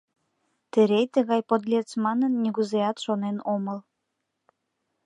[0.71, 3.79] Терей тыгай подлец манын, нигузеат шонен омыл.